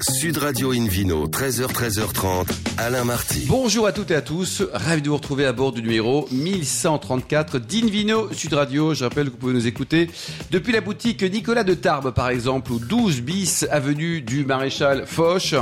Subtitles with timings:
[0.00, 2.46] Sud Radio Invino, 13h, 13h30,
[2.78, 3.44] Alain Marty.
[3.46, 7.58] Bonjour à toutes et à tous, ravi de vous retrouver à bord du numéro 1134
[7.58, 8.94] d'Invino Sud Radio.
[8.94, 10.08] Je rappelle que vous pouvez nous écouter
[10.50, 15.54] depuis la boutique Nicolas de Tarbes par exemple, ou 12 bis avenue du Maréchal Foch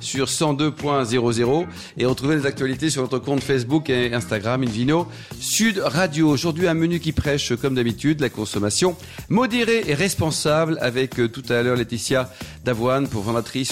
[0.00, 1.66] sur 102.00
[1.96, 5.06] et retrouver les actualités sur notre compte Facebook et Instagram Invino
[5.38, 6.28] Sud Radio.
[6.28, 8.96] Aujourd'hui un menu qui prêche comme d'habitude la consommation
[9.28, 12.30] modérée et responsable avec euh, tout à l'heure Laetitia
[12.64, 13.22] Davoine pour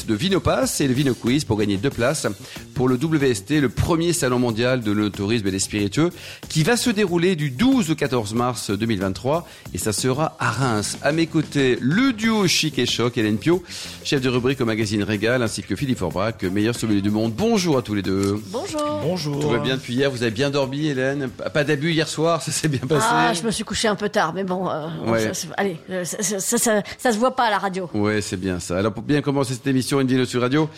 [0.07, 2.27] de Vinopass et le Vino Quiz pour gagner deux places
[2.75, 6.11] pour le WST, le premier salon mondial de l'autorisme et des spiritueux,
[6.49, 10.99] qui va se dérouler du 12 au 14 mars 2023 et ça sera à Reims.
[11.03, 13.63] À mes côtés, le duo chic et choc, Hélène Pio,
[14.05, 17.33] chef de rubrique au magazine Régal, ainsi que Philippe Forbrac, meilleur sommelier du monde.
[17.37, 18.41] Bonjour à tous les deux.
[18.49, 19.01] Bonjour.
[19.03, 19.41] Bonjour.
[19.41, 21.29] Tout va bien depuis hier, vous avez bien dormi Hélène?
[21.53, 23.07] Pas d'abus hier soir, ça s'est bien passé?
[23.09, 25.23] Ah, je me suis couché un peu tard, mais bon, euh, Ouais.
[25.29, 27.89] ça, c'est- allez, euh, ça, ça, ça, ça- ça se voit pas à la radio.
[27.95, 28.79] Ouais, c'est bien ça.
[28.79, 30.69] Alors pour bien commencer cette émission Invino sur Radio,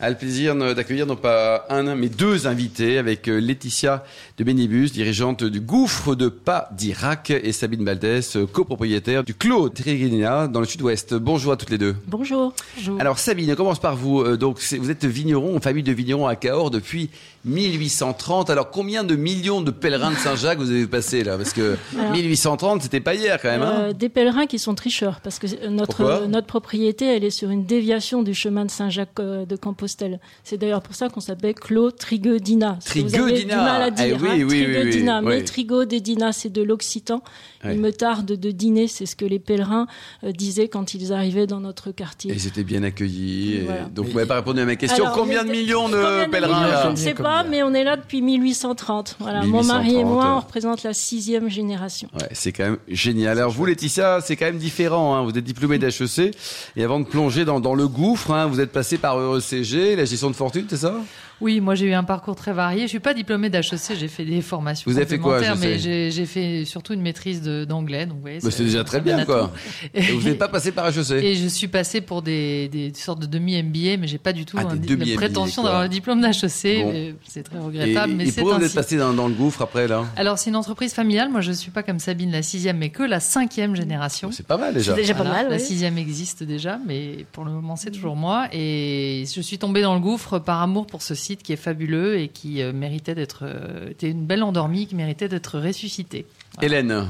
[0.00, 4.04] a le plaisir d'accueillir non pas un, mais deux invités avec euh, Laetitia
[4.38, 10.48] de Bénibus, dirigeante du Gouffre de Pas d'Irak, et Sabine Baldès, copropriétaire du Clos Triguina
[10.48, 11.14] dans le sud-ouest.
[11.14, 11.94] Bonjour à toutes les deux.
[12.08, 12.52] Bonjour.
[12.76, 13.00] Bonjour.
[13.00, 14.20] Alors Sabine, on commence par vous.
[14.20, 17.10] Euh, Donc vous êtes vigneron, famille de vignerons à Cahors depuis
[17.44, 18.50] 1830.
[18.50, 21.36] Alors combien de millions de pèlerins de Saint-Jacques vous avez passé là?
[21.36, 23.62] Parce que Alors- 1830, c'était pas hier quand même.
[23.62, 27.24] Hein Euh, des pèlerins qui sont tricheurs parce que euh, notre euh, notre propriété elle
[27.24, 30.20] est sur une déviation du chemin de Saint-Jacques euh, de Compostelle.
[30.44, 34.18] C'est d'ailleurs pour ça qu'on s'appelle Clos mal à Eh dire.
[34.20, 35.20] oui, hein, oui, oui, oui, Triguedina.
[35.20, 35.26] oui.
[35.28, 37.22] Mais Trigodedina c'est de l'occitan.
[37.66, 39.86] Il me tarde de dîner, c'est ce que les pèlerins
[40.22, 42.32] euh, disaient quand ils arrivaient dans notre quartier.
[42.32, 43.54] Et c'était bien accueilli.
[43.54, 43.84] et Voilà.
[43.84, 45.04] Donc vous m'avez pas répondu à ma question.
[45.06, 46.82] Alors, combien de mais- millions de combien de pèlerins millions, là?
[46.84, 49.16] Je ne sais pas, mais on est là depuis 1830.
[49.18, 52.08] Voilà, mon mari et 1830, moi, on représente la sixième génération.
[52.14, 53.38] Ouais, c'est quand même génial.
[53.38, 55.14] Alors vous, Laetitia, c'est quand même différent.
[55.16, 55.24] Hein.
[55.24, 56.36] Vous êtes diplômée d'HEC
[56.76, 60.04] et avant de plonger dans, dans le gouffre, hein, vous êtes passé par ECG, la
[60.04, 60.94] gestion de fortune, c'est ça?
[61.40, 62.82] Oui, moi j'ai eu un parcours très varié.
[62.82, 65.58] Je suis pas diplômée d'HEC, j'ai fait des formations Vous avez fait quoi, HEC?
[65.60, 68.06] mais j'ai j'ai fait surtout une maîtrise de- d'anglais.
[68.20, 69.52] Voyez, Bah, C'est déjà très bien, quoi.
[69.94, 72.92] Et vous n'êtes pas passé par E HEC Et je suis passée pour des, des
[72.94, 75.70] sortes de demi-MBA, mais j'ai pas du tout Ah, un la prétention quoi.
[75.70, 76.82] d'avoir le diplôme d'HEC.
[76.84, 77.14] Bon.
[77.28, 78.76] C'est très Et, regrettable, mais et c'est pourquoi vous êtes ainsi.
[78.76, 81.30] passé dans, dans le gouffre après là Alors c'est une entreprise familiale.
[81.30, 84.30] Moi je suis pas comme Sabine la sixième, mais que la cinquième génération.
[84.32, 84.94] C'est pas mal déjà.
[84.94, 85.50] C'est déjà pas Voilà, mal.
[85.50, 85.62] La oui.
[85.62, 88.46] sixième existe déjà, mais pour le moment c'est toujours moi.
[88.52, 92.18] Et je suis tombée dans le gouffre par amour pour ce site qui est fabuleux
[92.18, 96.26] et qui euh, méritait d'être, euh, était une belle endormie qui méritait d'être ressuscitée.
[96.62, 97.08] Hélène,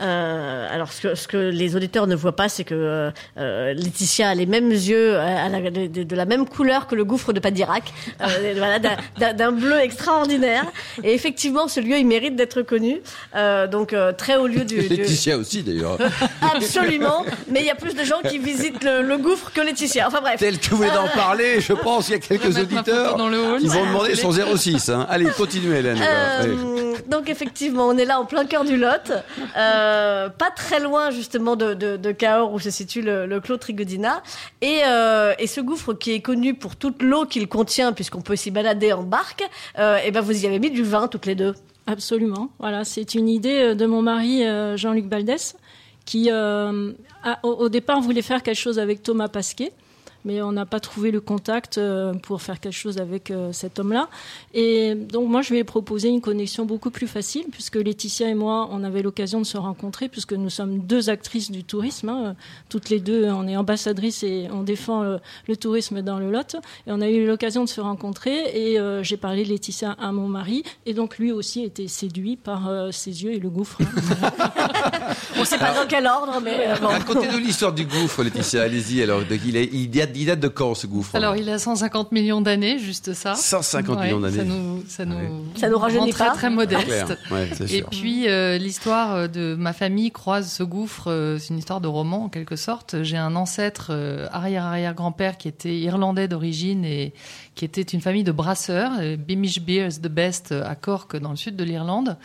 [0.00, 3.72] Euh, alors, ce que, ce que les auditeurs ne voient pas, c'est que euh, euh,
[3.74, 7.04] Laetitia a les mêmes yeux, euh, a de, de- de la même couleur que le
[7.04, 7.84] gouffre de Padirac,
[8.20, 10.64] euh, voilà, d'un- d'un d'un bleu extraordinaire.
[11.04, 13.00] Et effectivement, ce lieu, il mérite d'être connu.
[13.36, 14.76] Euh, donc, euh, très haut lieu du...
[14.82, 15.96] du- Laetitia aussi d'ailleurs.
[16.54, 20.08] Absolument, mais il y a plus de gens qui visitent le, le gouffre que Laetitia.
[20.08, 20.36] Enfin bref.
[20.40, 23.58] Tel que vous venez d'en parler, je pense qu'il y a quelques auditeurs dans le
[23.60, 24.88] qui vont demander son 06.
[24.88, 25.06] Hein.
[25.08, 25.98] Allez, continuez Hélène.
[27.08, 29.10] Donc effectivement, on est là en plein cœur du Lot,
[29.56, 29.83] euh,
[30.38, 34.22] pas très loin justement de, Cahors où se situe le, le Clos Triguedina.
[34.60, 38.36] Et, euh, et ce gouffre qui est connu pour toute l'eau qu'il contient, puisqu'on peut
[38.36, 39.44] s'y balader en barque,
[39.78, 41.54] euh, et ben vous y avez mis du vin toutes les deux.
[41.86, 42.48] Absolument.
[42.58, 45.54] Voilà, c'est une idée euh, de mon mari euh, Jean-Luc Baldès
[46.06, 46.92] qui, euh,
[47.42, 49.72] au départ, voulait faire quelque chose avec Thomas Pasquet.
[50.24, 53.78] Mais on n'a pas trouvé le contact euh, pour faire quelque chose avec euh, cet
[53.78, 54.08] homme-là.
[54.54, 58.34] Et donc moi, je lui ai proposé une connexion beaucoup plus facile, puisque Laetitia et
[58.34, 62.08] moi, on avait l'occasion de se rencontrer, puisque nous sommes deux actrices du tourisme.
[62.08, 62.36] hein.
[62.70, 66.56] Toutes les deux, on est ambassadrices et on défend le, le tourisme dans le Lot.
[66.86, 70.10] Et on a eu l'occasion de se rencontrer et euh, j'ai parlé de Laetitia à
[70.12, 70.62] mon mari.
[70.86, 73.78] Et donc lui aussi était séduit par euh, ses yeux et le gouffre.
[73.82, 74.30] hein.
[75.36, 76.88] On ne sait pas dans quel ordre, mais euh, bon.
[76.88, 78.62] Racontez-nous l'histoire du gouffre, Laetitia.
[78.62, 79.02] Allez-y.
[79.02, 82.12] Alors, il, est- il date, il date de quand ce gouffre Alors il a 150
[82.12, 83.34] millions d'années, juste ça.
[83.34, 84.36] 150 Ouais, millions d'années.
[84.38, 85.30] Ça nous, ça nous, Ouais.
[85.56, 86.30] Ça nous rend très, pas.
[86.34, 86.84] très modeste.
[86.84, 87.16] Clair.
[87.30, 91.48] Ouais, c'est Et puis euh, l'histoire euh, de ma famille croise ce gouffre, euh, c'est
[91.48, 93.02] une histoire de roman en quelque sorte.
[93.02, 97.12] J'ai un ancêtre euh, arrière-arrière-grand-père qui était irlandais d'origine et
[97.54, 101.36] qui était une famille de brasseurs, euh, Beamish Beers the Best à Cork dans le
[101.36, 102.16] sud de l'Irlande,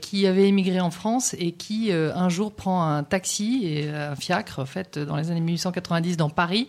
[0.00, 4.14] qui avait émigré en France et qui euh, un jour prend un taxi et un
[4.14, 6.68] fiacre en fait dans les années 1890 dans Paris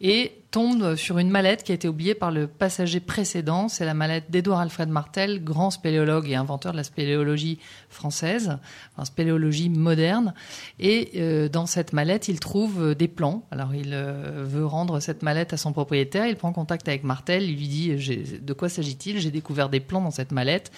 [0.00, 3.68] et tombe sur une mallette qui a été oubliée par le passager précédent.
[3.68, 7.58] C'est la mallette d'Édouard Alfred Martel, grand spéléologue et inventeur de la spéléologie
[7.90, 8.58] française,
[8.96, 10.32] en spéléologie moderne.
[10.78, 13.42] Et euh, dans cette mallette, il trouve euh, des plans.
[13.50, 16.28] Alors il euh, veut rendre cette mallette à son propriétaire.
[16.28, 17.42] Il prend contact avec Martel.
[17.42, 19.18] Il lui dit de quoi s'agit-il?
[19.18, 20.70] J'ai découvert des plans dans cette mallette.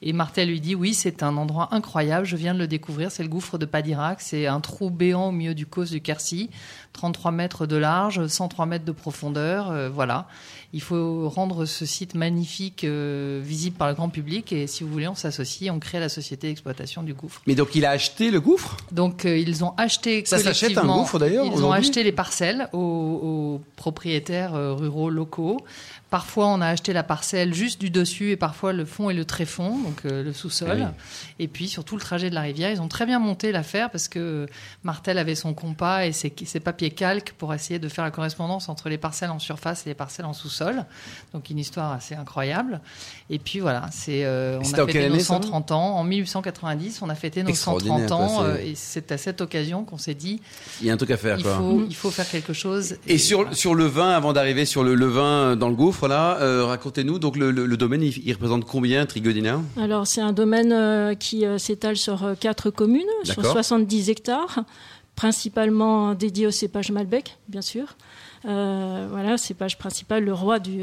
[0.00, 2.24] Et Martel lui dit oui, c'est un endroit incroyable.
[2.24, 3.10] Je viens de le découvrir.
[3.10, 4.20] C'est le gouffre de Padirac.
[4.20, 6.50] C'est un trou béant au milieu du causse du Quercy,
[6.92, 9.23] 33 mètres de large, 103 3 mètres de profondeur.
[9.32, 10.26] Euh, voilà.
[10.72, 14.52] Il faut rendre ce site magnifique euh, visible par le grand public.
[14.52, 17.42] Et si vous voulez, on s'associe, on crée la société d'exploitation du gouffre.
[17.46, 18.76] Mais donc il a acheté le gouffre?
[18.90, 22.68] Donc euh, ils ont acheté Ça s'achète, un gouffre, d'ailleurs, Ils ont acheté les parcelles
[22.72, 25.64] aux, aux propriétaires ruraux locaux.
[26.14, 29.24] Parfois on a acheté la parcelle juste du dessus et parfois le fond et le
[29.24, 30.76] tréfond, donc euh, le sous-sol.
[30.78, 30.86] Oui.
[31.40, 33.90] Et puis sur tout le trajet de la rivière, ils ont très bien monté l'affaire
[33.90, 34.46] parce que euh,
[34.84, 38.68] Martel avait son compas et ses, ses papiers calques pour essayer de faire la correspondance
[38.68, 40.84] entre les parcelles en surface et les parcelles en sous-sol.
[41.32, 42.80] Donc une histoire assez incroyable.
[43.28, 47.02] Et puis voilà, c'est euh, on a fêté nos année, ça 130 ans en 1890.
[47.02, 49.98] On a fêté nos 130 Extraordinaire, quoi, ans euh, et c'est à cette occasion qu'on
[49.98, 50.40] s'est dit
[50.80, 51.56] Il y a un truc à faire il quoi.
[51.56, 52.98] faut, il faut faire quelque chose.
[53.08, 56.38] Et sur, sur le vin, avant d'arriver sur le, le vin dans le gouffre, là,
[56.40, 60.32] euh, racontez-nous, donc le, le- le domaine, il, il représente combien, Trigodina Alors, c'est un
[60.32, 63.52] domaine euh, qui euh, s'étale sur euh, quatre communes, sur D'accord.
[63.52, 64.64] 70 hectares,
[65.16, 67.96] principalement dédié au cépage Malbec, bien sûr.
[68.46, 70.82] Euh, voilà, cépage principal, le roi du,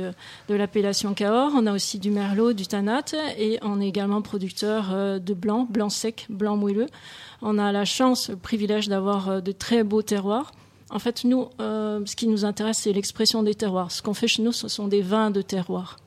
[0.50, 1.52] de l'appellation Cahors.
[1.56, 3.04] On a aussi du Merlot, du Tanat,
[3.38, 6.88] et on est également producteur de blanc, blanc sec, blanc moelleux.
[7.44, 10.52] On a la chance, le privilège d'avoir de très beaux terroirs.
[10.92, 13.92] En fait, nous, euh, ce qui nous intéresse, c'est l'expression des terroirs.
[13.92, 15.98] Ce qu'on fait chez nous, ce sont des vins de terroir.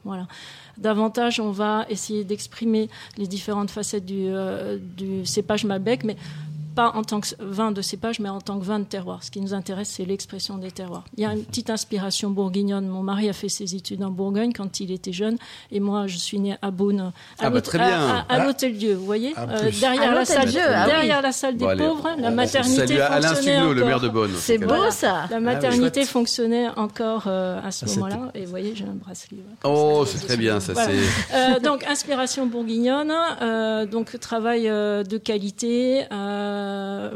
[0.77, 6.17] Davantage, on va essayer d'exprimer les différentes facettes du, euh, du cépage Malbec, mais
[6.75, 9.23] pas en tant que vin de cépage, mais en tant que vin de terroir.
[9.23, 11.05] Ce qui nous intéresse, c'est l'expression des terroirs.
[11.17, 12.87] Il y a une petite inspiration bourguignonne.
[12.89, 15.37] Mon mari a fait ses études en Bourgogne quand il était jeune,
[15.71, 17.61] et moi, je suis née à Beaune, à Ah bah,
[18.29, 18.45] Ah.
[18.45, 19.81] l'Hôtel-Dieu, vous voyez, En Euh, plus.
[19.81, 20.91] derrière, À la salle, l'Hôtel-Dieu, ah oui.
[20.93, 24.09] derrière la salle des Bon, allez, pauvres, la maternité Alain fonctionnait Stuglio, le maire de
[24.09, 24.31] Beaune.
[24.39, 24.91] C'est beau Voilà.
[24.91, 25.13] ça.
[25.31, 28.31] La Ah maternité fonctionnait encore euh, à ce Ah, moment-là.
[28.35, 29.39] Et vous voyez, j'ai un bracelet.
[29.65, 30.91] Oh, c'est très bien, ça, Voilà.
[30.91, 31.37] c'est...
[31.37, 33.13] Euh, donc inspiration bourguignonne,
[33.43, 36.64] euh, donc travail euh, de qualité, euh,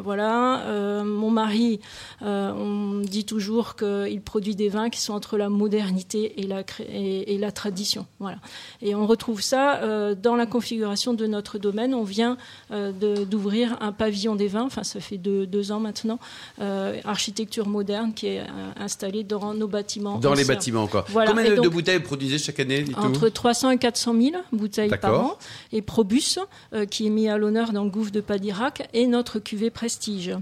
[0.03, 0.61] voilà.
[0.67, 1.81] Euh, mon mari,
[2.23, 6.62] euh, on dit toujours qu'il produit des vins qui sont entre la modernité et la
[6.62, 8.39] cré- et, et la tradition, voilà.
[8.83, 11.95] Et on retrouve ça euh, dans la configuration de notre domaine.
[11.95, 12.37] On vient
[12.71, 12.93] euh,
[13.25, 16.19] d'ouvrir un pavillon des vins, enfin ça fait deux, deux ans maintenant,
[16.61, 18.45] euh, architecture moderne qui est euh,
[18.79, 20.19] installée dans nos bâtiments.
[20.19, 21.05] Dans les bâtiments, quoi.
[21.09, 24.89] Voilà, Combien et de, donc- bouteilles produisez chaque année Entre 300 et 400 000 bouteilles
[25.00, 25.39] par an.
[25.73, 26.39] Et Probus,
[26.73, 30.32] euh, qui est mis à l'honneur dans le gouffre de Padirac, et notre cuvée Prestige.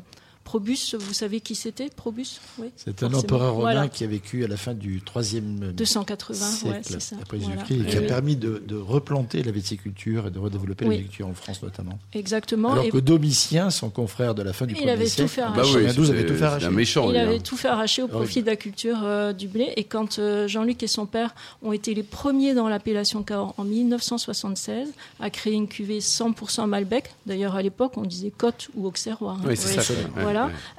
[0.46, 2.40] Probus, vous savez qui c'était, Probus?
[2.58, 2.68] Oui.
[2.76, 3.88] C'est un empereur romain Voilà.
[3.88, 7.16] qui a vécu à la fin du 3e 280, ouais, siècle c'est ça.
[7.20, 7.54] après Voilà.
[7.64, 10.90] Jésus-Christ et qui a permis de, de replanter la viticulture et de redévelopper Oui.
[10.90, 11.98] la viticulture en France notamment.
[12.12, 12.72] Exactement.
[12.72, 15.28] Alors Et que Domitien, son confrère de la fin du Il 1er avait tout siècle,
[15.30, 15.74] fait en Bah arracher.
[15.78, 16.66] oui, 92, avait tout fait arracher.
[16.66, 17.40] un méchant, il avait hein.
[17.42, 19.72] tout fait arracher au profit de la culture euh, du blé.
[19.76, 23.64] Et quand euh, Jean-Luc et son père ont été les premiers dans l'appellation Cahors en
[23.64, 24.88] 1976
[25.20, 29.36] à créer une cuvée 100% Malbec, d'ailleurs à l'époque on disait Côte ou Auxerrois.
[29.40, 29.44] hein.
[29.46, 29.92] Oui, c'est ça.
[30.14, 30.22] quoi.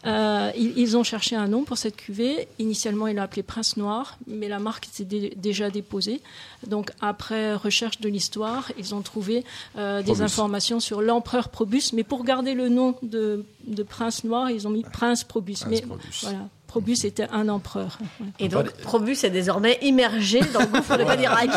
[0.04, 0.48] Voilà.
[0.48, 2.48] Euh, ils, ils ont cherché un nom pour cette cuvée.
[2.60, 6.22] Initialement, ils l'ont appelé Prince Noir, mais la marque était dé- déjà déposée.
[6.66, 9.44] Donc, après recherche de l'histoire, ils ont trouvé
[9.78, 11.94] euh, des informations sur l'empereur Probus.
[11.94, 15.66] Mais pour garder le nom de, de Prince Noir, ils ont mis Prince Probus.
[15.68, 16.20] mais Probus.
[16.24, 17.98] voilà, Probus était un empereur.
[18.20, 18.28] Ouais.
[18.40, 21.50] Et donc, Probus est désormais immergé dans le gouffre de Padirac.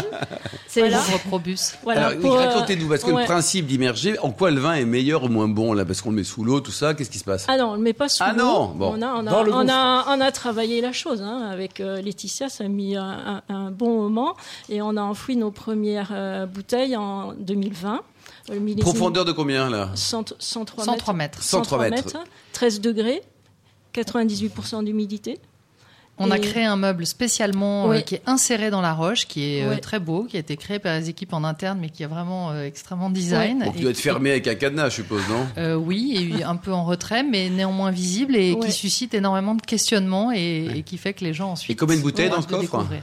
[0.68, 0.88] C'est.
[0.88, 1.74] Pauvre Probus.
[1.82, 3.22] Voilà, Alors, pour, euh, racontez-nous, parce que ouais.
[3.22, 6.10] le principe d'immerger, en quoi le vin est meilleur ou moins bon, là Parce qu'on
[6.10, 7.44] le met sous l'eau, tout ça, qu'est-ce qui se passe?
[7.48, 8.38] Ah non, on le met pas sous Ah l'eau.
[8.44, 8.94] non, bon.
[8.96, 9.74] On a, on a, Dans le on gouffre.
[9.74, 13.02] a, on a travaillé la chose hein, avec euh, Laetitia, ça a mis un,
[13.48, 14.36] un- un bon moment
[14.68, 18.00] et on a enfoui nos premières euh, bouteilles en 2020.
[18.48, 19.90] Le millésime Profondeur de combien, là?
[19.94, 21.38] 100 103 103 mètres.
[21.38, 21.42] mètres.
[21.42, 22.16] 103 mètres.
[22.52, 23.22] 13 degrés,
[23.94, 25.38] 98% d'humidité.
[26.22, 29.64] On a créé un meuble spécialement euh, qui est inséré dans la roche, qui est
[29.64, 29.78] euh, Ouais.
[29.78, 32.50] très beau, qui a été créé par les équipes en interne, mais qui est vraiment
[32.50, 33.60] euh, extrêmement design.
[33.64, 35.46] Donc, il Et doit être fermé avec un cadenas, je suppose, non?
[35.56, 38.66] Euh, oui, et un peu en retrait, mais néanmoins visible et Ouais.
[38.66, 41.70] qui suscite énormément de questionnements et, et qui fait que les gens ensuite.
[41.70, 42.60] Et combien de bouteilles dans ce coffre?
[42.60, 43.00] Découvrir.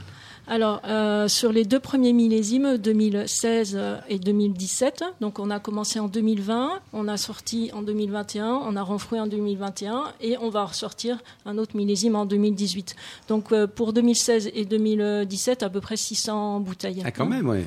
[0.50, 3.78] Alors, euh, sur les deux premiers millésimes, 2016
[4.08, 8.82] et 2017, donc on a commencé en 2020, on a sorti en 2021, on a
[8.82, 12.96] renfloué en 2021 et on va ressortir un autre millésime en 2018.
[13.28, 17.02] Donc euh, pour 2016 et 2017, à peu près 600 bouteilles.
[17.04, 17.58] Ah, quand même, oui.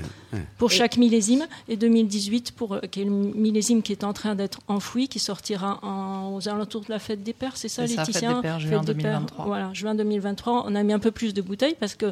[0.57, 4.33] Pour chaque millésime et 2018 pour euh, qui est le millésime qui est en train
[4.33, 8.05] d'être enfoui, qui sortira en- aux alentours de la fête des pères, c'est ça, ça,
[8.05, 9.45] fête Laetitia des Pères, juin Fête des Pères, 2023.
[9.45, 10.63] Voilà, juin 2023.
[10.67, 12.11] On a mis un peu plus de bouteilles parce que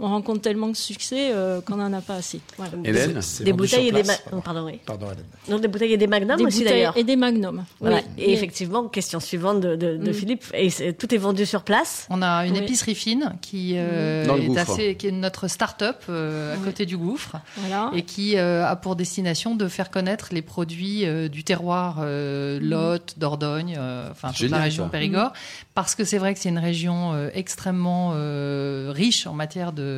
[0.00, 2.40] on on rencontre tellement de succès euh, qu'on n'en a pas assez.
[2.56, 2.72] Voilà.
[2.84, 4.22] Hélène C'est Des bouteilles et des place.
[4.32, 4.78] oh, pardon, oui.
[4.86, 5.24] Pardon, Hélène.
[5.48, 6.96] Non, des bouteilles et des magnums Des aussi d'ailleurs.
[6.96, 7.64] et des magnums.
[7.80, 7.96] Voilà.
[8.16, 10.14] Oui, Et effectivement, question suivante de, de, de Mm.
[10.14, 10.44] Philippe.
[10.54, 12.06] Et tout est vendu sur place.
[12.10, 12.58] On a une Oui.
[12.60, 14.60] épicerie fine qui, euh, le est, gouffre.
[14.70, 16.64] assez, qui est notre start-up euh, à Oui.
[16.64, 17.90] côté du gouffre Voilà.
[17.94, 22.58] et qui euh, a pour destination de faire connaître les produits euh, du terroir euh,
[22.62, 24.90] Lot, Dordogne, euh, enfin toute la région ça.
[24.90, 25.32] Périgord,
[25.74, 29.97] parce que c'est vrai que c'est une région euh, extrêmement euh, riche en matière de,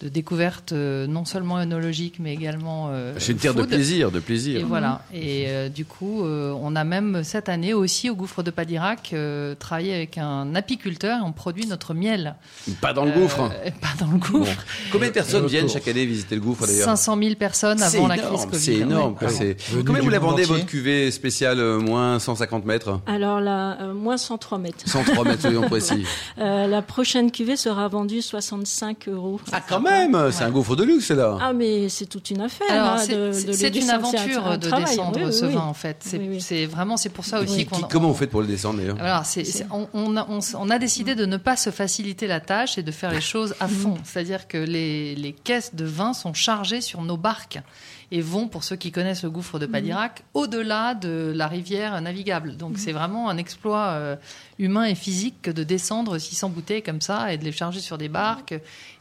[0.00, 4.18] de découvertes euh, non seulement œnologiques mais également euh, C'est une terre de plaisir, de
[4.18, 4.66] Et plaisir.
[4.66, 5.02] voilà.
[5.14, 9.10] Et euh, du coup, euh, on a même cette année aussi au gouffre de Padirac
[9.12, 12.34] euh, travaillé avec un apiculteur et on produit notre miel.
[12.80, 13.42] Pas dans le gouffre.
[13.42, 14.64] Euh, pas dans le gouffre.
[14.90, 18.16] Combien de personnes viennent chaque année visiter le gouffre d'ailleurs 500 000 personnes avant la
[18.16, 18.58] énorme, crise Covid.
[18.62, 19.14] C'est énorme.
[19.14, 19.32] quoi, Ouais.
[19.34, 20.54] c'est- Combien vous la vendez entier.
[20.56, 24.84] votre cuvée spéciale euh, moins 150 mètres Alors là, euh, moins 103 mètres.
[24.86, 26.04] 103 mètres, soyons précis.
[26.38, 29.40] Euh, la prochaine cuvée sera vendue 65 euros.
[29.52, 29.93] Ah, quand même
[30.32, 31.38] C'est un gouffre de luxe, c'est là.
[31.40, 32.66] Ah, mais c'est toute une affaire.
[32.70, 34.84] Alors, hein, c'est- une aventure un de travail.
[34.86, 35.54] descendre Oui, oui, ce oui.
[35.54, 35.96] vin, en fait.
[36.00, 36.40] C'est Oui, oui.
[36.40, 37.80] c'est vraiment, c'est pour ça aussi qu'on.
[37.82, 38.96] Comment on- faites pour le descendre d'ailleurs
[39.70, 42.78] on, on a, on s- on a décidé de ne pas se faciliter la tâche
[42.78, 43.94] et de faire les choses à fond.
[44.04, 47.58] C'est-à-dire que les, les caisses de vin sont chargées sur nos barques
[48.10, 52.56] et vont, pour ceux qui connaissent le gouffre de Padirac, au-delà de la rivière navigable.
[52.56, 54.16] Donc c'est vraiment un exploit euh,
[54.58, 57.98] humain et physique que de descendre 600 bouteilles comme ça et de les charger sur
[57.98, 58.54] des barques.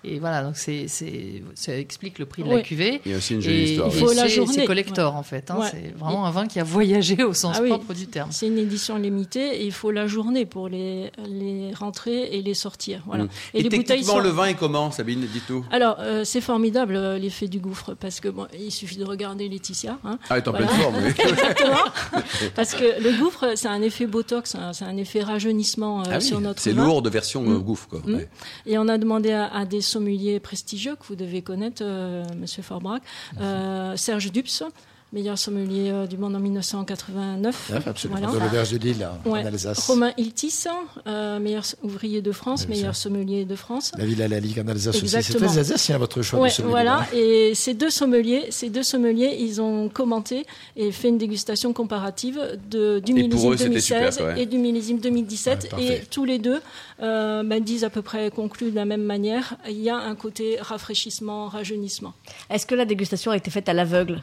[0.05, 3.01] Et voilà, donc c'est, c'est, ça explique le prix de la cuvée.
[3.05, 3.89] Il y a aussi une jolie Et, histoire.
[3.93, 4.53] il faut et la c'est- journée.
[4.53, 5.49] C'est collector en fait.
[5.49, 5.59] hein.
[5.59, 5.67] Ouais.
[5.71, 7.69] C'est vraiment un vin qui a voyagé au sens Ah oui.
[7.69, 8.29] propre du terme.
[8.31, 12.53] C'est une édition limitée et il faut la journée pour les, les rentrer et les
[12.53, 13.01] sortir.
[13.05, 13.25] Voilà.
[13.25, 13.29] Mm.
[13.53, 15.63] Et, les bouteilles sont- le vin est comment, Sabine Dites tout.
[15.71, 19.47] Alors, euh, c'est formidable euh, l'effet du gouffre parce que bon, il suffit de regarder
[19.47, 19.99] Laetitia.
[20.03, 20.67] Hein, Ah, elle est en Voilà.
[20.67, 21.09] pleine forme, oui.
[21.17, 21.83] Exactement.
[22.55, 26.15] parce que le gouffre, c'est un effet botox, hein, c'est un effet rajeunissement euh, Ah
[26.17, 27.61] oui, sur notre c'est lourd de version euh, Mm.
[27.63, 28.01] gouffre, quoi.
[28.05, 28.15] Mm.
[28.15, 28.29] Ouais.
[28.65, 32.63] Et on a demandé à, à des sommeliers prestigieux que vous devez connaître, euh, Monsieur
[32.63, 33.01] Forbrac,
[33.39, 34.63] euh, Serge Dups,
[35.13, 37.71] meilleur sommelier euh, du monde en 1989.
[37.73, 38.19] Ah, absolument.
[38.19, 38.33] Voilà.
[38.39, 39.41] Dans le verge de Lille, Ouais.
[39.41, 39.87] en Alsace.
[39.87, 40.65] Romain Iltis,
[41.07, 43.91] euh, meilleur ouvrier de France, Oui, meilleur sommelier de France.
[43.97, 45.07] La ville à la Ligue en Alsace aussi.
[45.09, 46.71] C'est très alsacien votre choix Ouais, de sommelier.
[46.71, 47.05] voilà.
[47.13, 52.39] Et ces deux sommeliers, ces deux sommeliers, ils ont commenté et fait une dégustation comparative
[52.69, 54.41] de, du Et millésime eux, c'était 2016 super, quoi, ouais.
[54.41, 55.63] et du millésime 2017.
[55.63, 55.97] Ouais, parfait.
[55.97, 56.59] et tous les deux
[57.01, 59.55] euh, bah, disent à peu près, concluent de la même manière.
[59.69, 62.13] Il y a un côté rafraîchissement, rajeunissement.
[62.49, 64.21] Est-ce que la dégustation a été faite à l'aveugle?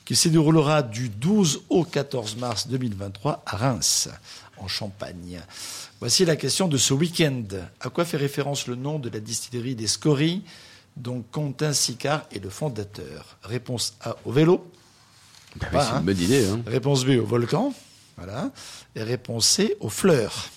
[0.05, 4.09] qui se déroulera du 12 au 14 mars 2023 à Reims,
[4.59, 5.41] en Champagne.
[6.01, 7.45] Voici la question de ce week-end.
[7.81, 10.43] À quoi fait référence le nom de la distillerie des Scories,
[10.97, 13.37] dont Quentin Sicard est le fondateur?
[13.43, 14.71] Réponse A au vélo.
[15.61, 15.99] Oui, c'est hein.
[15.99, 16.47] une bonne idée.
[16.47, 16.61] Hein.
[16.67, 17.75] Réponse B au volcan.
[18.17, 18.51] Voilà.
[18.95, 20.51] Et réponse C aux fleurs.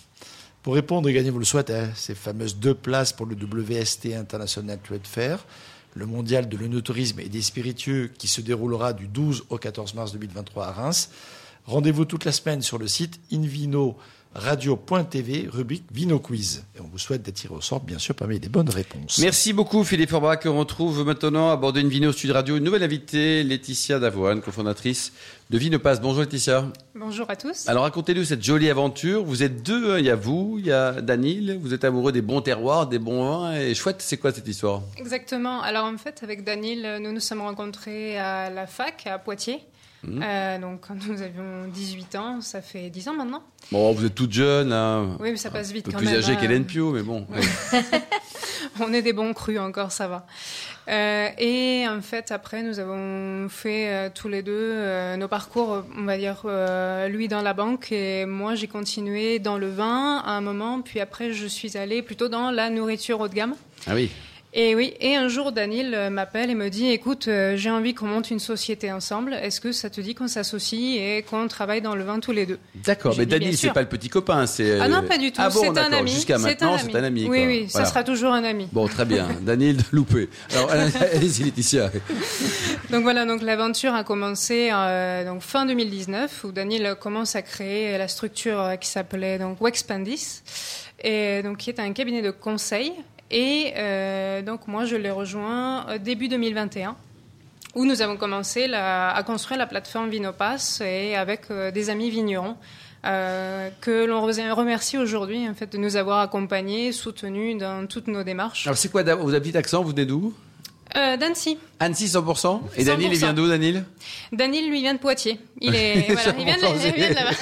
[0.62, 4.08] Pour répondre et gagner, vous le souhaitez, hein, ces fameuses deux places pour le WST
[4.14, 5.46] International Trade Fair,
[5.94, 10.12] le mondial de l'œnotourisme et des spiritueux qui se déroulera du 12 au 14 mars
[10.12, 11.12] 2023 à Reims.
[11.66, 13.22] Rendez-vous toute la semaine sur le site
[14.36, 16.64] invino-radio.tv, rubrique Vino Quiz.
[16.76, 19.18] Et on vous souhaite d'être tiré au sort, bien sûr, parmi les bonnes réponses.
[19.20, 20.46] Merci beaucoup Philippe Forbach.
[20.46, 25.14] On retrouve maintenant à bord d'une Vino Sud Radio une nouvelle invitée, Laetitia Davoine, cofondatrice
[25.50, 26.00] de Vinopass.
[26.00, 26.66] Bonjour Laetitia.
[26.96, 27.68] Bonjour à tous.
[27.68, 29.24] Alors racontez-nous cette jolie aventure.
[29.24, 30.00] Vous êtes deux, hein.
[30.00, 31.58] il y a vous, il y a Danil.
[31.60, 33.56] Vous êtes amoureux des bons terroirs, des bons vins.
[33.56, 34.84] Et chouette, c'est quoi cette histoire?
[34.98, 35.62] Exactement.
[35.62, 39.60] Alors en fait, avec Daniel, euh, nous nous sommes rencontrés à la fac à Poitiers.
[40.04, 40.22] Mhm.
[40.24, 43.44] Euh, donc quand nous avions 18 ans, ça fait 10 ans maintenant.
[43.72, 45.04] Bon, vous êtes toute jeune, là.
[45.20, 46.36] Oui, mais ça passe un vite peu quand plus âgée hein.
[46.38, 47.28] qu'Hélène Pio, mais bon.
[48.80, 50.26] on est des bons crus encore, ça va.
[50.88, 54.76] Euh, et en fait, après, nous avons fait euh, tous les deux
[55.18, 56.46] nos parcours, on va dire,
[57.10, 61.00] lui dans la banque et moi, j'ai continué dans le vin à un moment, puis
[61.00, 63.56] après, je suis allée plutôt dans la nourriture haut de gamme.
[63.86, 64.10] Ah oui.
[64.52, 67.94] Et oui, et un jour, Daniel euh, m'appelle et me dit, écoute, euh, j'ai envie
[67.94, 69.36] qu'on monte une société ensemble.
[69.36, 72.48] Est-ce que ça te dit qu'on s'associe et qu'on travaille dans le vin tous les
[72.48, 72.58] deux?
[72.84, 74.80] D'accord, mais Daniel, c'est pas le petit copain, c'est.
[74.80, 75.40] Ah non, pas du tout.
[75.40, 76.12] Ah bon, c'est un ami.
[76.12, 77.28] Jusqu'à maintenant, c'est un ami.
[77.30, 77.46] Oui, quoi.
[77.48, 77.86] oui, Voilà.
[77.86, 78.68] ça sera toujours un ami.
[78.72, 79.28] Bon, très bien.
[79.42, 80.30] Daniel de Loupé.
[80.52, 80.72] Alors,
[81.14, 81.92] allez-y, Laetitia.
[82.90, 87.98] Donc voilà, donc l'aventure a commencé euh, donc fin 2019 où Daniel commence à créer
[88.00, 90.42] la structure euh, qui s'appelait donc Wexpandis
[91.04, 92.94] et donc qui est un cabinet de conseil
[93.32, 96.96] et euh, donc moi je l'ai rejoint euh, début 2021
[97.76, 102.10] où nous avons commencé la- à construire la plateforme Vinopass et avec euh, des amis
[102.10, 102.56] vignerons
[103.06, 108.08] euh, que l'on re- remercie aujourd'hui en fait de nous avoir accompagnés, soutenus dans toutes
[108.08, 108.66] nos démarches.
[108.68, 110.34] Alors, c'est quoi Vous avez petit accent, vous venez d'où?
[110.98, 111.58] Euh, D'Annecy.
[111.80, 113.20] Annecy 100% Et Daniel, il 100%.
[113.20, 113.86] vient d'où, Daniel?
[114.34, 115.40] Daniel lui vient de Poitiers.
[115.62, 116.62] Il est voilà, il vient de,
[117.10, 117.38] de là-bas.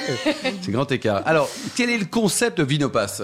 [0.61, 1.23] C'est grand écart.
[1.25, 3.21] Alors, quel est le concept de Vinopass?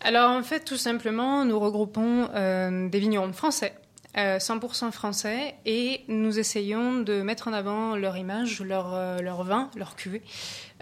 [0.00, 3.74] Alors en fait, tout simplement, nous regroupons euh, des vignerons français,
[4.16, 9.42] euh, 100% français, et nous essayons de mettre en avant leur image, leur, euh, leur
[9.42, 10.22] vin, leur cuvée,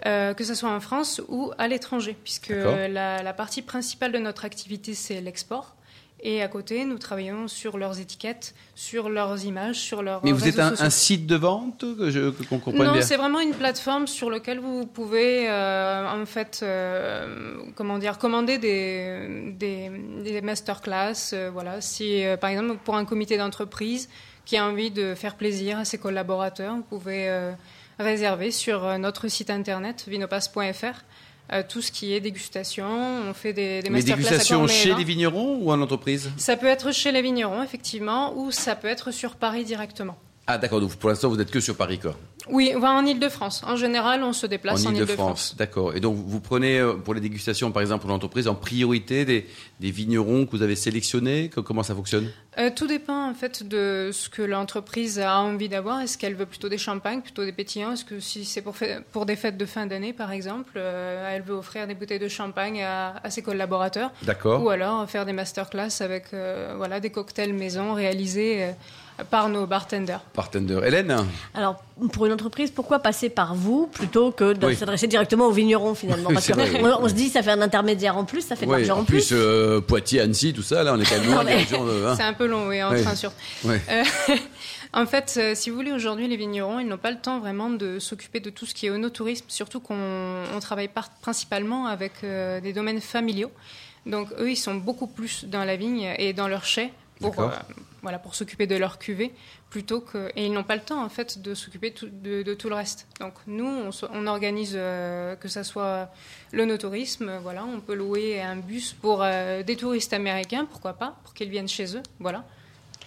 [0.05, 4.45] euh, que ce soit en France ou à l'étranger, puisque la partie principale de notre
[4.45, 5.75] activité, c'est l'export.
[6.21, 10.47] Et à côté, nous travaillons sur leurs étiquettes, sur leurs images, sur leurs Mais vous
[10.47, 14.85] êtes un, site de vente que comprenne Non, c'est vraiment une plateforme sur laquelle vous
[14.85, 19.91] pouvez euh, en fait euh, comment dire commander des des,
[20.23, 21.33] des masterclass.
[21.33, 24.09] euh, voilà, si par exemple pour un comité d'entreprise
[24.45, 27.53] qui a envie de faire plaisir à ses collaborateurs, vous pouvez
[27.99, 31.03] réserver sur notre site internet vinopass.fr
[31.53, 32.87] euh, tout ce qui est dégustation.
[33.29, 34.97] On fait des, des Mais masterclass dégustations gourmet chez vin.
[34.97, 36.31] les vignerons ou en entreprise?
[36.37, 40.17] Ça peut être chez les vignerons effectivement, ou ça peut être sur Paris directement.
[40.47, 42.15] Ah d'accord, donc pour l'instant vous n'êtes que sur Paris quoi.
[42.47, 43.63] Oui, en Ile-de-France.
[43.65, 45.95] En général, on se déplace en en, Ile-de-France, d'accord.
[45.95, 49.47] Et donc vous prenez euh, pour les dégustations par exemple pour l'entreprise en priorité des,
[49.79, 51.49] des vignerons que vous avez sélectionnés?
[51.49, 52.29] Comment ça fonctionne?
[52.59, 56.01] Euh, tout dépend en fait de ce que l'entreprise a envie d'avoir.
[56.01, 57.93] Est-ce qu'elle veut plutôt des champagnes, plutôt des pétillants?
[57.93, 58.75] Est-ce que si c'est pour,
[59.11, 62.27] pour des fêtes de fin d'année par exemple, euh, elle veut offrir des bouteilles de
[62.27, 64.11] champagne à, à ses collaborateurs?
[64.21, 64.63] D'accord.
[64.63, 68.69] Ou alors faire des masterclass avec euh, voilà, des cocktails maison réalisés
[69.29, 70.19] par nos bartenders.
[70.35, 70.79] Bartender.
[70.85, 71.15] Hélène
[71.53, 74.75] Alors, pour une entreprise, pourquoi passer par vous plutôt que de Oui.
[74.75, 76.81] s'adresser directement aux vignerons finalement Parce vrai.
[76.83, 79.01] on, se dit, ça fait un intermédiaire en plus, ça fait de Oui, l'argent en
[79.01, 79.29] en plus, plus.
[79.37, 82.05] euh, Poitiers, Annecy, tout ça, là on est quand même loin des de...
[82.07, 82.15] hein.
[82.17, 83.01] C'est un peu long, oui, en Oui.
[83.01, 83.13] train.
[83.63, 83.81] Ouais.
[83.89, 84.03] Euh,
[84.93, 87.69] en fait, euh, si vous voulez, aujourd'hui, les vignerons, ils n'ont pas le temps vraiment
[87.69, 89.95] de s'occuper de tout ce qui est onotourisme, surtout qu'on
[90.55, 93.51] on travaille par- principalement avec euh, des domaines familiaux.
[94.05, 97.49] Donc, eux, ils sont beaucoup plus dans la vigne et dans leur chai pour, euh,
[98.01, 99.31] voilà, pour s'occuper de leur cuvée,
[99.69, 100.31] plutôt que...
[100.35, 103.07] Et ils n'ont pas le temps, en fait, de s'occuper de, de tout le reste.
[103.19, 106.09] Donc, nous, on, se- on organise euh, que ça soit
[106.51, 111.15] le no-tourisme, voilà, on peut louer un bus pour euh, des touristes américains, pourquoi pas,
[111.23, 112.43] pour qu'ils viennent chez eux, voilà.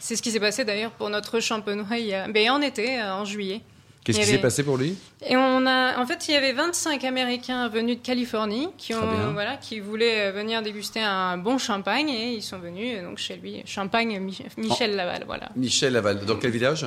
[0.01, 1.87] C'est ce qui s'est passé d'ailleurs pour notre champenois
[2.29, 3.63] ben, en été, en juillet.
[4.05, 4.97] Qu'est-ce qui avait- s'est passé pour lui?
[5.27, 9.33] Et on a, en fait, il y avait 25 Américains venus de Californie qui ont,
[9.35, 13.19] voilà, qui voulaient euh, venir déguster un bon champagne et ils sont venus euh, donc
[13.19, 16.25] chez lui, champagne Mi- Michel Laval, voilà, Michel Laval.
[16.25, 16.87] Dans quel village?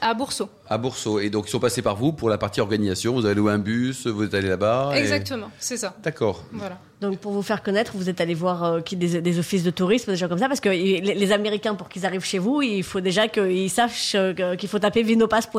[0.00, 0.48] À Bourseau.
[0.68, 1.18] À Bourseau.
[1.20, 3.14] Et donc ils sont passés par vous pour la partie organisation.
[3.14, 4.92] Vous avez loué un bus, vous êtes allé là-bas.
[4.94, 5.94] et- Exactement, c'est ça.
[6.02, 6.44] D'accord.
[6.52, 6.78] Voilà.
[7.00, 9.70] Donc, pour vous faire connaître, vous êtes allé voir euh, qui, des, des offices de
[9.70, 12.60] tourisme, des gens comme ça, parce que les, les Américains, pour qu'ils arrivent chez vous,
[12.60, 15.58] il faut déjà qu'ils sachent euh, qu'il faut taper vinopass.fr.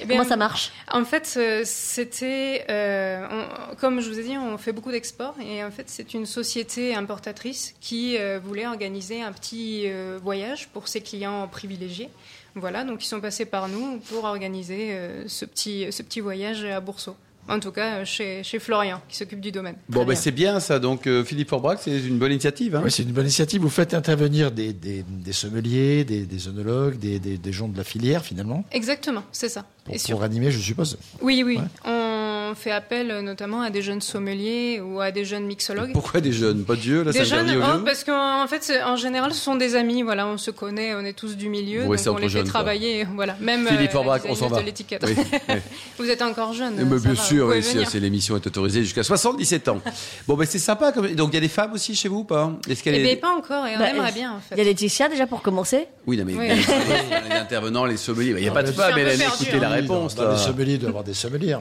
[0.00, 0.72] Eh bien, Comment ça marche?
[0.90, 3.26] En fait, euh, c'était, euh,
[3.70, 6.24] on- comme je vous ai dit, on fait beaucoup d'export et en fait, c'est une
[6.24, 12.08] société importatrice qui euh, voulait organiser un petit euh, voyage pour ses clients privilégiés.
[12.54, 16.64] Voilà, donc ils sont passés par nous pour organiser euh, ce petit, ce petit voyage
[16.64, 17.16] à Bourseau.
[17.48, 19.74] En tout cas, euh, chez, chez Florian, qui s'occupe du domaine.
[19.88, 20.14] Bon, ben bien.
[20.14, 20.78] c'est bien ça.
[20.78, 22.76] Donc euh, Philippe Forbrac, c'est une bonne initiative.
[22.76, 23.60] Hein Oui, c'est une bonne initiative.
[23.62, 27.76] Vous faites intervenir des, des, des sommeliers, des, des œnologues, des, des, des gens de
[27.76, 29.64] la filière, finalement, Exactement, c'est ça.
[29.84, 30.96] pour, Et pour animer, je suppose.
[31.20, 31.56] Oui, oui.
[31.56, 31.64] Ouais.
[31.84, 32.11] On
[32.54, 35.92] fait appel euh, notamment à des jeunes sommeliers ou à des jeunes mixologues.
[35.92, 38.96] Pourquoi des jeunes Pas de vieux, là, Des jeunes, oh, parce qu'en en fait, en
[38.96, 40.02] général, ce sont des amis.
[40.02, 42.40] Voilà, on se connaît, on est tous du milieu, Vous donc on entre les fait
[42.40, 42.48] quoi.
[42.48, 43.06] travailler.
[43.14, 44.58] Voilà, même Philippe euh, Forbach, la on s'en va.
[44.58, 45.54] Oui, oui.
[45.98, 46.76] Vous êtes encore jeune.
[46.76, 49.80] Ben, bien va, sûr, oui, c'est l'émission est autorisée jusqu'à 77 ans.
[50.26, 50.92] Bon, ben c'est sympa.
[50.92, 51.08] Comme...
[51.14, 53.04] Donc il y a des femmes aussi chez vous ou pas Est-ce qu'elle Eh est...
[53.04, 54.64] bien, pas encore, et on Bah, aimerait bien, en Il y a.
[54.64, 55.86] Laetitia déjà pour commencer.
[56.06, 59.42] Oui, non, mais les, intervenants, les sommeliers, il n'y a pas de peu Hélène, perdue,
[59.42, 59.70] écoutez la hein.
[59.70, 60.16] réponse.
[60.18, 60.32] Là.
[60.32, 61.56] les sommeliers, il doit y avoir des sommeliers.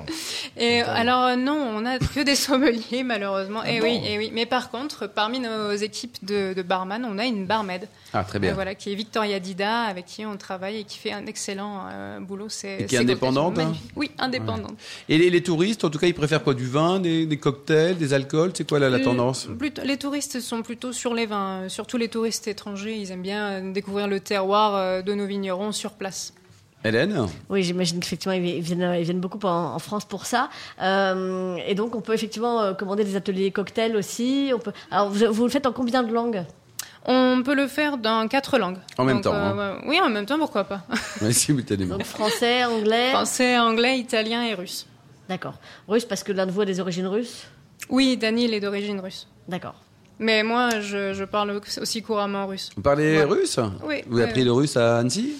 [0.58, 3.64] Et Alors euh, non, on a que des sommeliers malheureusement.
[3.64, 4.32] et Ah oui, bon et oui.
[4.34, 7.88] Mais par contre, parmi nos équipes de, de barman, on a une barmaid.
[8.14, 8.52] Ah, très bien.
[8.52, 11.86] Euh, voilà, qui est Victoria Dida, avec qui on travaille et qui fait un excellent
[11.92, 12.50] euh, boulot.
[12.50, 13.74] C'est Et qui est indépendante, hein.
[13.96, 14.74] Oui, indépendante.
[15.10, 16.54] Et les, les touristes, en tout cas, ils préfèrent quoi?
[16.54, 18.52] Du vin, des, des cocktails, des alcools?
[18.54, 19.48] C'est quoi la, la tendance?
[19.58, 21.70] plutôt- Les touristes sont plutôt sur les vins.
[21.70, 26.34] Surtout les touristes étrangers, ils aiment bien découvrir le terroir de nos vignerons sur place.
[26.84, 27.28] Hélène?
[27.50, 30.50] Oui, j'imagine qu'effectivement, ils viennent, ils viennent beaucoup en, en France pour ça.
[30.82, 34.52] Euh, et donc, on peut effectivement euh, commander des ateliers cocktails aussi.
[34.56, 34.72] On peut...
[34.90, 36.44] Alors, vous, vous le faites en combien de langues?
[37.06, 38.78] On peut le faire dans quatre langues.
[38.98, 39.82] En même Donc, temps, euh, ouais.
[39.88, 40.82] Oui, en même temps, pourquoi pas
[41.22, 41.98] Oui, simultanément.
[41.98, 43.10] Donc, français, anglais?
[43.12, 44.88] Français, anglais, italien et russe.
[45.30, 45.56] D'accord.
[45.88, 47.46] Russe, parce que l'un de vous a des origines russes?
[47.90, 49.28] Oui, Daniel est d'origine russe.
[49.48, 49.76] D'accord.
[50.22, 52.70] Mais moi, je, je parle aussi couramment russe.
[52.76, 53.24] Vous parlez Ouais.
[53.24, 54.04] russe Oui.
[54.08, 55.34] Vous avez appris le russe à Annecy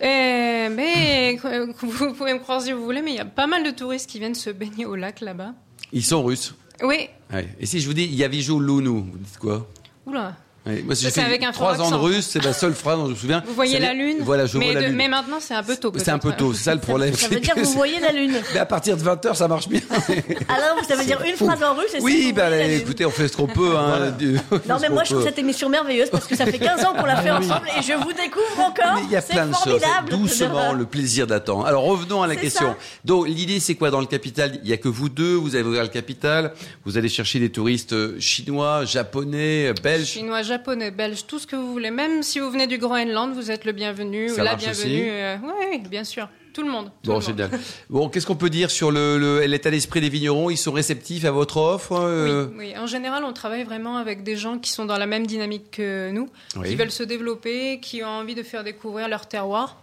[0.00, 1.36] Eh, mais
[1.82, 4.08] vous pouvez me croire si vous voulez, mais il y a pas mal de touristes
[4.08, 5.54] qui viennent se baigner au lac là-bas.
[5.92, 6.54] Ils sont russes.
[6.82, 7.08] Oui.
[7.32, 7.48] Ouais.
[7.58, 9.66] Et si je vous dis Yavijou Lounou, vous dites quoi?
[10.06, 10.36] Oula.
[10.68, 13.06] Ouais, Moi, j'ai fait avec un trois ans de russe, c'est la seule phrase dont
[13.06, 13.42] je me souviens.
[13.46, 14.96] Vous voyez la lune Voilà, je mais, vois la lune.
[14.96, 15.92] mais maintenant, c'est un peu tôt.
[15.96, 17.14] C'est un peu tôt, c'est ça le problème.
[17.14, 18.34] Ça veut dire que vous voyez la lune.
[18.52, 19.80] Mais à partir de 20h, ça marche bien.
[20.48, 21.46] Alors, ça veut dire une fou.
[21.46, 23.76] phrase en russe et Oui, bah, écoutez, on fait ce qu'on peut.
[23.76, 24.34] Hein, du-
[24.68, 27.06] Non, mais moi, je trouve cette émission merveilleuse parce que ça fait 15 ans qu'on
[27.06, 28.96] l'a fait ensemble et je vous découvre encore.
[28.96, 29.80] Mais il y a plein de choses.
[30.10, 31.66] Doucement, le plaisir d'attendre.
[31.66, 32.74] Alors revenons à la question.
[33.04, 34.58] Donc l'idée c'est quoi dans le capital?
[34.62, 35.34] Il y a que vous deux.
[35.34, 36.52] Vous avez ouvert le capital.
[36.84, 40.06] Vous allez chercher des touristes euh, chinois, japonais, belges.
[40.08, 41.90] Chinois, japonais, belges, tout ce que vous voulez.
[41.90, 45.08] Même si vous venez du Groenland, vous êtes le bienvenu, Ça la bienvenue.
[45.10, 45.36] euh,
[45.70, 46.28] oui, bien sûr.
[46.54, 46.86] Tout le monde.
[47.04, 47.38] tout Bon, le monde.
[47.38, 47.50] génial.
[47.88, 50.50] Bon, qu'est-ce qu'on peut dire sur le, l'état d'esprit des vignerons?
[50.50, 54.24] Ils sont réceptifs à votre offre euh, Oui, oui, en général, on travaille vraiment avec
[54.24, 56.68] des gens qui sont dans la même dynamique que nous, Oui.
[56.70, 59.76] qui veulent se développer, qui ont envie de faire découvrir leur terroir.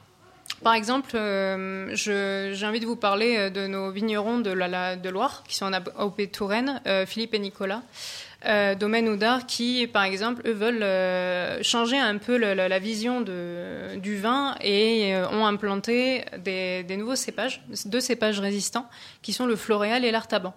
[0.63, 4.95] Par exemple, euh, j'ai envie de vous parler euh, de nos vignerons de, la, la-
[4.95, 7.81] de Loire, qui sont en AOP Touraine, euh, Philippe et Nicolas.
[8.47, 14.17] Euh, domaine Oudard qui, par exemple, eux veulent euh, changer un peu la, vision du
[14.17, 18.87] vin et euh, ont implanté des, nouveaux cépages, deux cépages résistants,
[19.21, 20.53] qui sont le floréal et l'artaban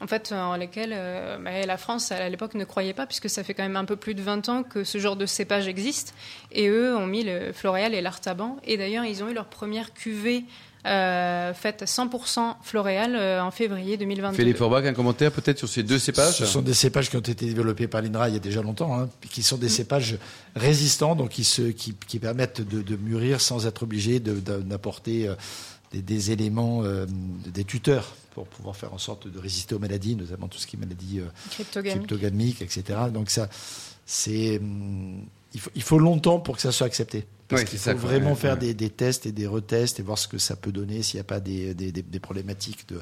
[0.00, 0.96] en fait, en lesquels
[1.40, 3.96] bah, la France, à l'époque, ne croyait pas, puisque ça fait quand même un peu
[3.96, 6.14] plus de 20 ans que ce genre de cépage existe.
[6.52, 8.58] Et eux ont mis le floréal et l'artaban.
[8.62, 10.44] Et d'ailleurs, ils ont eu leur première cuvée
[10.88, 14.36] euh, faite 100% floréal euh, en février 2022.
[14.36, 16.36] Philippe Forbach, un commentaire peut-être sur ces deux cépages?
[16.38, 18.98] Ce sont des cépages qui ont été développés par l'INRA il y a déjà longtemps,
[18.98, 19.60] hein, qui sont Mm.
[19.60, 20.18] des cépages
[20.56, 24.62] résistants, donc qui, se, qui, qui permettent de, de mûrir sans être obligés de- de-
[24.62, 25.34] d'apporter euh,
[25.92, 27.06] des, des éléments, euh,
[27.46, 30.76] des tuteurs pour pouvoir faire en sorte de résister aux maladies, notamment tout ce qui
[30.76, 31.98] est maladies euh, Cryptogamique.
[32.06, 32.98] cryptogamiques, etc.
[33.12, 33.48] Donc ça,
[34.06, 35.24] c'est, hum,
[35.54, 37.26] il faut, il faut longtemps pour que ça soit accepté.
[37.48, 38.60] Parce Oui, qu'il faut ça, vraiment Ouais, faire ouais.
[38.60, 41.22] des, des tests et des retests et voir ce que ça peut donner s'il n'y
[41.22, 43.00] a pas des, des, des- problématiques de,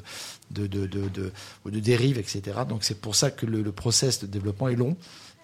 [0.51, 1.31] de, de, de,
[1.65, 2.41] de dérive, etc.
[2.67, 4.95] Donc c'est pour ça que le, le process de développement est long.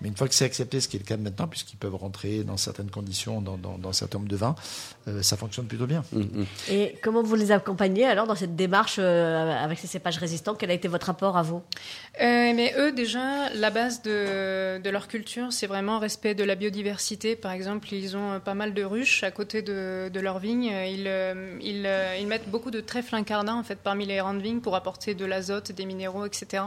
[0.03, 2.43] Mais une fois que c'est accepté, ce qui est le cas maintenant, puisqu'ils peuvent rentrer
[2.43, 4.55] dans certaines conditions, dans, dans, dans un certain nombre de vins,
[5.07, 6.03] euh, ça fonctionne plutôt bien.
[6.13, 6.45] Hum, hum.
[6.69, 10.55] Et comment vous les accompagnez alors dans cette démarche euh, avec ces cépages résistants?
[10.55, 11.61] Quel a été votre apport à vous?
[12.21, 16.55] Euh, mais eux, déjà, la base de, de leur culture, c'est vraiment respect de la
[16.55, 17.35] biodiversité.
[17.35, 20.65] Par exemple, ils ont euh, pas mal de ruches à côté de, de leurs vignes.
[20.65, 24.33] Ils, euh, ils, euh, ils mettent beaucoup de trèfle incarnat en fait parmi les rangs
[24.33, 26.63] de vignes pour apporter de l'azote, des minéraux, etc.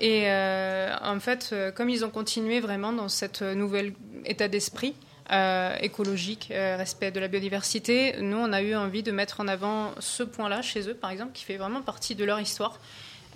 [0.00, 3.92] Et euh, en fait, comme ils ont continué vraiment dans cette nouvelle
[4.24, 4.94] état d'esprit,
[5.30, 8.14] euh, écologique, euh, respect de la biodiversité.
[8.18, 11.32] Nous, on a eu envie de mettre en avant ce point-là chez eux, par exemple,
[11.32, 12.78] qui fait vraiment partie de leur histoire.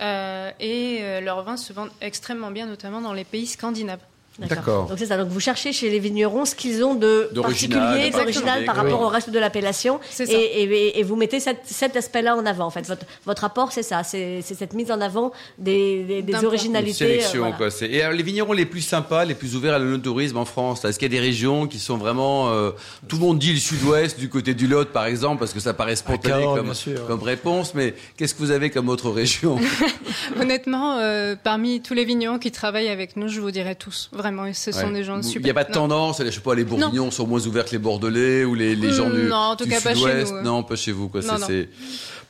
[0.00, 4.00] Euh, et leurs vins se vendent extrêmement bien, notamment dans les pays scandinaves.
[4.38, 4.86] D'accord.
[4.88, 5.16] Donc c'est ça.
[5.18, 8.80] Donc vous cherchez chez les vignerons ce qu'ils ont de particulier, d'original par oui.
[8.82, 10.00] rapport au reste de l'appellation.
[10.10, 10.38] C'est Et, ça.
[10.38, 12.66] et- et vous mettez cet, cet aspect-là en avant.
[12.66, 14.02] En fait, votre, votre apport, c'est ça.
[14.04, 16.40] C'est cette mise en avant des, des- des point.
[16.40, 16.92] Une originalités.
[16.94, 17.70] sélection, euh, voilà.
[17.70, 17.86] quoi.
[17.88, 20.98] Et alors, les vignerons les plus sympas, les plus ouverts à l'onotourisme en France, est-ce
[20.98, 22.50] qu'il y a des régions qui sont vraiment...
[22.50, 22.70] euh,
[23.08, 25.74] tout le monde dit le sud-ouest, du côté du Lot, par exemple, parce que ça
[25.74, 27.06] paraît spontané comme, bien sûr.
[27.06, 29.58] comme réponse, mais qu'est-ce que vous avez comme autre région?
[30.40, 34.10] Honnêtement, euh, parmi tous les vignerons qui travaillent avec nous, je vous dirais tous.
[34.22, 34.92] Vraiment, ce sont Ouais.
[34.92, 35.40] des gens super.
[35.40, 37.72] Il n'y a pas de tendance, je sais pas, les Bourguignons sont moins ouverts que
[37.72, 40.32] les Bordelais ou les, les gens Mm, du, non, en tout cas, pas chez nous,
[40.36, 40.42] hein.
[40.42, 41.20] Non, pas chez vous, quoi.
[41.22, 41.46] Non, non.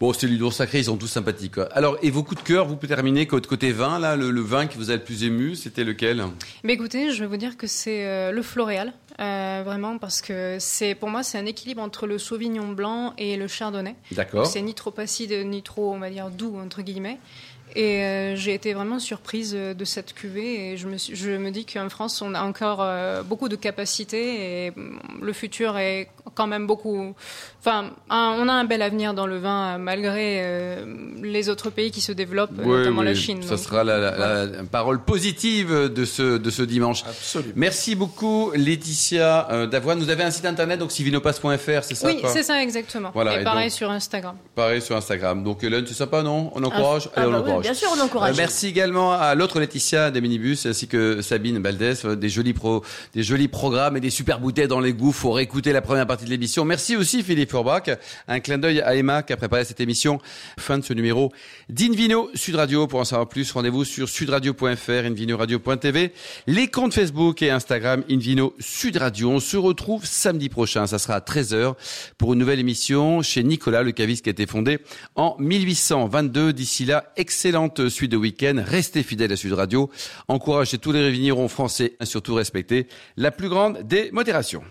[0.01, 1.65] Bon, c'est l'humour sacré, ils sont tous sympathiques, quoi.
[1.73, 4.41] Alors, et vos coups de cœur, vous pouvez terminer côté, côté vin, là, le, le
[4.41, 6.25] vin qui vous a le plus ému, c'était lequel?
[6.65, 10.57] Mais écoutez, je vais vous dire que c'est euh, le floréal, euh, vraiment, parce que
[10.59, 13.95] c'est pour moi c'est un équilibre entre le sauvignon blanc et le chardonnay.
[14.11, 14.47] D'accord.
[14.47, 17.19] C'est ni trop acide ni trop, on va dire, doux entre guillemets.
[17.75, 21.31] Et euh, j'ai été vraiment surprise euh, de cette cuvée et je me, suis- je
[21.31, 25.79] me dis qu'en France on a encore euh, beaucoup de capacités et mm, le futur
[25.79, 27.15] est quand même beaucoup.
[27.61, 30.85] Enfin, un- on a un bel avenir dans le vin malgré euh,
[31.23, 33.43] les autres pays qui se développent, Oui, notamment oui, la Chine.
[33.43, 37.05] Ça Donc, sera la, la- la parole positive de ce, de ce dimanche.
[37.07, 37.53] Absolument.
[37.57, 39.99] Merci beaucoup, Laetitia euh, Davoine.
[39.99, 43.11] Vous avez un site internet, donc sivinopass.fr, c'est ça Oui, c'est ça exactement.
[43.15, 44.37] Voilà, et et pareil donc- sur Instagram.
[44.55, 45.43] Pareil sur Instagram.
[45.43, 46.51] Donc Hélène, c'est sympa, non?
[46.55, 47.09] On encourage?
[47.15, 47.75] Ah, Allez, on bah oui, encourage.
[47.75, 48.35] bien sûr, on encourage.
[48.35, 52.53] Euh, merci également à l'autre Laetitia des minibus ainsi que Sabine Baldès, euh, des jolis
[52.53, 55.13] pro, des jolis programmes et des super bouteilles dans les goûts.
[55.13, 56.65] Faut réécouter la première partie de l'émission.
[56.65, 57.91] Merci aussi Philippe Forbach.
[58.29, 60.21] Un clin d'œil à Emma qui a préparé cette émission.
[60.59, 61.33] Fin de ce numéro
[61.69, 62.87] d'Invino Sud Radio.
[62.87, 66.13] Pour en savoir plus, rendez-vous sur sudradio.fr, invinoradio.tv,
[66.47, 69.31] les comptes Facebook et Instagram Invino Sud Radio.
[69.31, 70.87] On se retrouve samedi prochain.
[70.87, 71.75] Ça sera à 13h
[72.19, 74.79] pour une nouvelle émission chez Nicolas, le caviste qui a été fondé
[75.15, 76.53] en 1822.
[76.53, 77.13] D'ici là,
[77.53, 78.65] excellente suite de week-end.
[78.65, 79.91] Restez fidèles à Sud Radio.
[80.27, 82.87] Encouragez tous les vignerons français et surtout respectez
[83.19, 84.63] la plus grande des modérations.